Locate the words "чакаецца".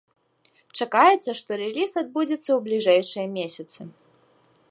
0.79-1.35